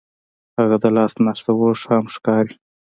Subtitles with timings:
[0.57, 2.55] هغه د لاس نښه اوس هم ښکاري.